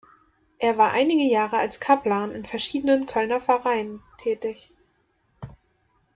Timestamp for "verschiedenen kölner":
2.43-3.39